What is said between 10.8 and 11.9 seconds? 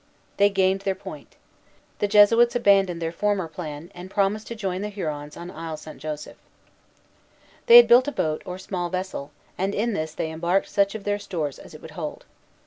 of their stores as it